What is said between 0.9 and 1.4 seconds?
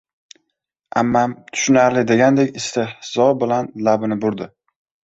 —Ammam